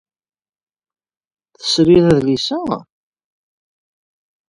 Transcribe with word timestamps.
Tesrid 1.57 2.03
adlis-a? 2.15 2.59